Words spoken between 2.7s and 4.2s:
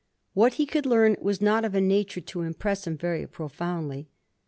him very profoundly.